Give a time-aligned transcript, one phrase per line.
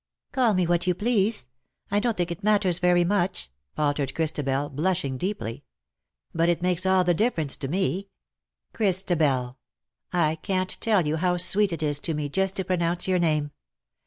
[0.31, 1.45] ''"Call me what you please.
[1.91, 5.63] I don't think it mat ters very much," faltered Christabel, blushing deeply."
[6.33, 8.09] But it makes all the difference to me.
[8.73, 9.57] Chris tabel,
[10.11, 13.51] I can't tell you how sweet it is to me just to pronounce your name.